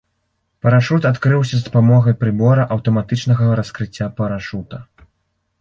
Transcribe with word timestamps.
Парашут 0.65 1.01
адкрыўся 1.09 1.55
з 1.59 1.67
дапамогай 1.67 2.15
прыбора 2.23 2.65
аўтаматычнага 2.77 3.51
раскрыцця 3.61 4.09
парашута. 4.23 4.85